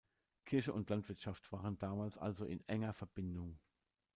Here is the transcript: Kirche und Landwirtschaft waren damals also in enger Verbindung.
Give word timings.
Kirche 0.45 0.73
und 0.73 0.89
Landwirtschaft 0.89 1.51
waren 1.51 1.77
damals 1.77 2.17
also 2.17 2.43
in 2.43 2.67
enger 2.67 2.91
Verbindung. 2.91 3.59